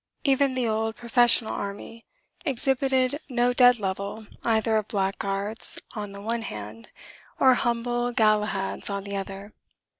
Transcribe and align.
Even 0.23 0.55
the 0.55 0.67
old 0.67 0.95
professional 0.95 1.53
army 1.53 2.05
exhibited 2.43 3.19
no 3.29 3.53
dead 3.53 3.77
level 3.79 4.25
either 4.43 4.77
of 4.77 4.87
blackguards 4.87 5.77
on 5.91 6.11
the 6.11 6.19
one 6.19 6.41
hand 6.41 6.89
or 7.39 7.53
humble 7.53 8.11
Galahads 8.11 8.89
on 8.89 9.03
the 9.03 9.15
other. 9.15 9.53